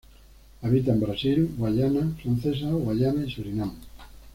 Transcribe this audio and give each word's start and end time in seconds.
Habita 0.63 0.93
en 0.93 0.99
Brasil, 0.99 1.51
Guayana 1.59 2.15
Francesa, 2.23 2.71
Guyana 2.71 3.23
y 3.23 3.29
Surinam. 3.31 3.71